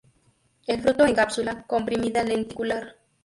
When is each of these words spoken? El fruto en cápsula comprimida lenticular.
El 0.65 0.81
fruto 0.81 1.05
en 1.05 1.13
cápsula 1.13 1.63
comprimida 1.67 2.23
lenticular. 2.23 2.95